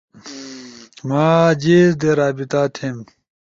[1.07, 1.23] ما
[1.61, 2.97] جیز دے رابطہ تھیم؟